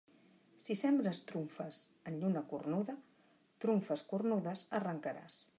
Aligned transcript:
Si 0.67 0.77
sembres 0.79 1.19
trumfes 1.31 1.77
en 2.11 2.17
lluna 2.23 2.45
cornuda, 2.55 2.97
trumfes 3.67 4.07
cornudes 4.15 4.69
arrencaràs. 4.81 5.43